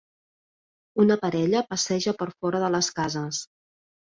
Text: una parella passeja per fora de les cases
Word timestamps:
una 1.03 1.17
parella 1.25 1.61
passeja 1.73 2.15
per 2.23 2.29
fora 2.41 2.65
de 2.67 2.73
les 2.77 2.91
cases 3.01 3.45